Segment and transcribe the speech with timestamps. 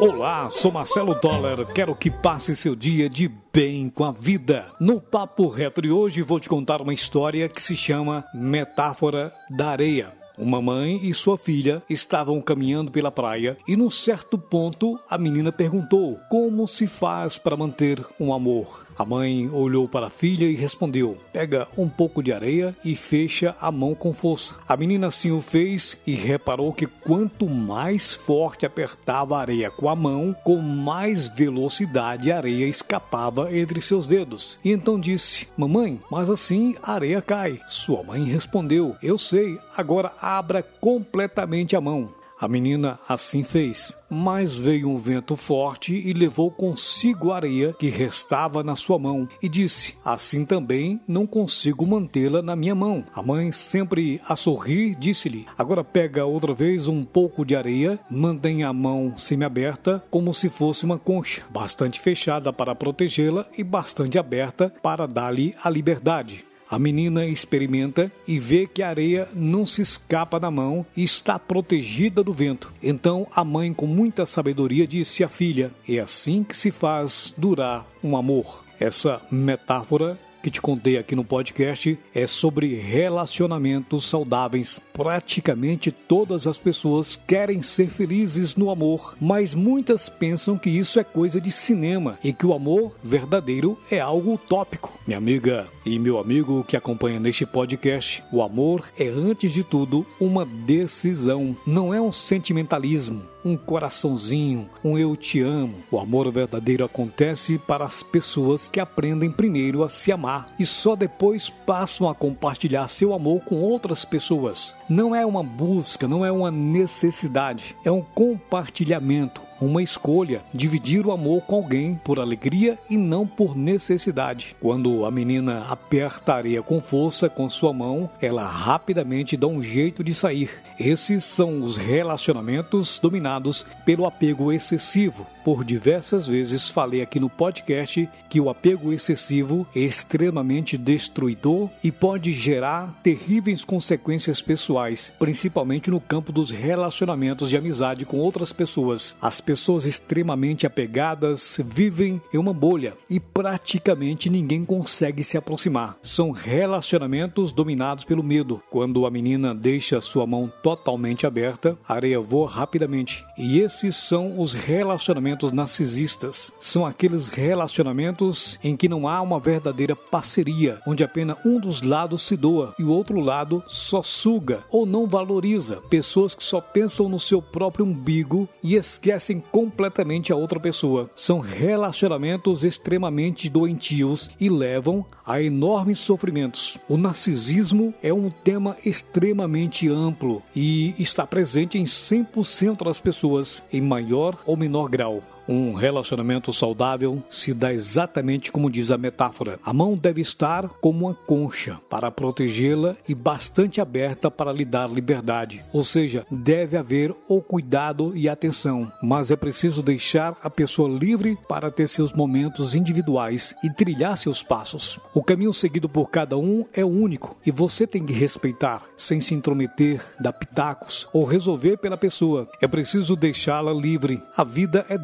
[0.00, 1.66] Olá, sou Marcelo Dollar.
[1.74, 4.66] Quero que passe seu dia de bem com a vida.
[4.78, 9.70] No Papo Reto de hoje vou te contar uma história que se chama Metáfora da
[9.70, 10.12] Areia.
[10.38, 15.50] Uma mãe e sua filha estavam caminhando pela praia e, num certo ponto, a menina
[15.50, 18.86] perguntou como se faz para manter um amor.
[18.96, 23.56] A mãe olhou para a filha e respondeu: Pega um pouco de areia e fecha
[23.60, 24.56] a mão com força.
[24.68, 29.88] A menina assim o fez e reparou que quanto mais forte apertava a areia com
[29.88, 34.58] a mão, com mais velocidade a areia escapava entre seus dedos.
[34.64, 37.60] E então disse: Mamãe, mas assim a areia cai.
[37.66, 42.12] Sua mãe respondeu: Eu sei, agora abra completamente a mão.
[42.38, 47.88] A menina assim fez, mas veio um vento forte e levou consigo a areia que
[47.88, 53.04] restava na sua mão e disse: Assim também não consigo mantê-la na minha mão.
[53.12, 58.68] A mãe, sempre a sorrir, disse-lhe: Agora pega outra vez um pouco de areia, mantenha
[58.68, 64.72] a mão semi-aberta como se fosse uma concha, bastante fechada para protegê-la e bastante aberta
[64.80, 66.47] para dar-lhe a liberdade.
[66.70, 71.38] A menina experimenta e vê que a areia não se escapa da mão e está
[71.38, 72.70] protegida do vento.
[72.82, 77.86] Então a mãe, com muita sabedoria, disse à filha: É assim que se faz durar
[78.04, 78.64] um amor.
[78.78, 84.80] Essa metáfora que te contei aqui no podcast é sobre relacionamentos saudáveis.
[84.92, 91.04] Praticamente todas as pessoas querem ser felizes no amor, mas muitas pensam que isso é
[91.04, 94.98] coisa de cinema e que o amor verdadeiro é algo utópico.
[95.06, 100.06] Minha amiga e meu amigo que acompanha neste podcast, o amor é antes de tudo
[100.20, 105.76] uma decisão, não é um sentimentalismo um coraçãozinho, um eu te amo.
[105.90, 110.94] O amor verdadeiro acontece para as pessoas que aprendem primeiro a se amar e só
[110.94, 114.74] depois passam a compartilhar seu amor com outras pessoas.
[114.88, 121.12] Não é uma busca, não é uma necessidade, é um compartilhamento uma escolha, dividir o
[121.12, 124.56] amor com alguém por alegria e não por necessidade.
[124.60, 129.62] Quando a menina aperta a areia com força com sua mão, ela rapidamente dá um
[129.62, 130.50] jeito de sair.
[130.78, 135.26] Esses são os relacionamentos dominados pelo apego excessivo.
[135.44, 141.90] Por diversas vezes falei aqui no podcast que o apego excessivo é extremamente destruidor e
[141.90, 149.16] pode gerar terríveis consequências pessoais, principalmente no campo dos relacionamentos de amizade com outras pessoas.
[149.22, 155.96] As pessoas extremamente apegadas vivem em uma bolha e praticamente ninguém consegue se aproximar.
[156.02, 158.62] São relacionamentos dominados pelo medo.
[158.68, 163.24] Quando a menina deixa sua mão totalmente aberta, a areia voa rapidamente.
[163.38, 166.52] E esses são os relacionamentos narcisistas.
[166.60, 172.20] São aqueles relacionamentos em que não há uma verdadeira parceria, onde apenas um dos lados
[172.20, 175.76] se doa e o outro lado só suga ou não valoriza.
[175.88, 181.10] Pessoas que só pensam no seu próprio umbigo e esquecem completamente a outra pessoa.
[181.14, 186.78] São relacionamentos extremamente doentios e levam a enormes sofrimentos.
[186.88, 193.80] O narcisismo é um tema extremamente amplo e está presente em 100% das pessoas, em
[193.80, 195.20] maior ou menor grau.
[195.48, 199.58] Um relacionamento saudável se dá exatamente como diz a metáfora.
[199.64, 204.90] A mão deve estar como uma concha para protegê-la e bastante aberta para lhe dar
[204.90, 205.64] liberdade.
[205.72, 211.38] Ou seja, deve haver o cuidado e atenção, mas é preciso deixar a pessoa livre
[211.48, 215.00] para ter seus momentos individuais e trilhar seus passos.
[215.14, 219.34] O caminho seguido por cada um é único e você tem que respeitar, sem se
[219.34, 222.46] intrometer, dar pitacos ou resolver pela pessoa.
[222.60, 224.20] É preciso deixá-la livre.
[224.36, 224.98] A vida é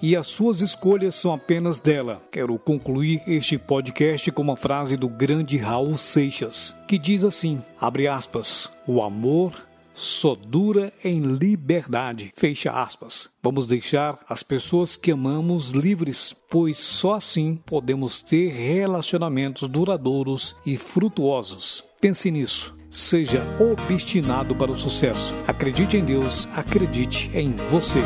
[0.00, 2.22] e as suas escolhas são apenas dela.
[2.30, 8.08] Quero concluir este podcast com uma frase do grande Raul Seixas, que diz assim: abre
[8.08, 9.68] aspas, o amor
[9.98, 12.32] só dura em liberdade.
[12.36, 13.28] Fecha aspas.
[13.42, 20.76] Vamos deixar as pessoas que amamos livres, pois só assim podemos ter relacionamentos duradouros e
[20.76, 21.84] frutuosos.
[22.00, 22.76] Pense nisso.
[22.88, 25.34] Seja obstinado para o sucesso.
[25.46, 28.00] Acredite em Deus, acredite em você.